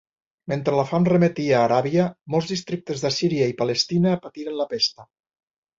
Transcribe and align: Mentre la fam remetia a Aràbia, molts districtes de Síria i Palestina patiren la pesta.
Mentre 0.51 0.77
la 0.79 0.85
fam 0.91 1.05
remetia 1.11 1.59
a 1.59 1.61
Aràbia, 1.67 2.07
molts 2.37 2.49
districtes 2.55 3.05
de 3.07 3.15
Síria 3.19 3.53
i 3.53 3.57
Palestina 3.63 4.19
patiren 4.27 4.63
la 4.65 4.71
pesta. 4.77 5.11